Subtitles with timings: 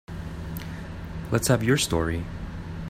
[1.29, 2.23] Let's have your story.